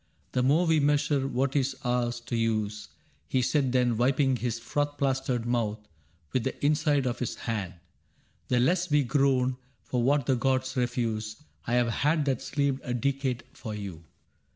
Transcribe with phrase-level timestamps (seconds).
[0.31, 2.87] *"The more we measure what is ours to use,'
[3.27, 5.77] He said then, wiping his froth plastered mouth
[6.33, 10.75] With the inside of his hand, *" the less we groan For what the gods
[10.75, 14.03] refuse." I 've had that sleeved A decade for you.